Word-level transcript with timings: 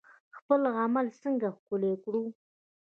خپل 0.37 0.61
عمل 0.81 1.07
څنګه 1.21 1.47
ښکلی 1.57 1.93
کړو؟ 2.03 2.23